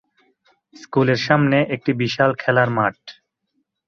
স্কুলের 0.73 1.19
সামনে 1.27 1.57
একটি 1.75 1.91
বিশাল 2.01 2.31
খেলার 2.41 2.69
মাঠ। 2.69 2.97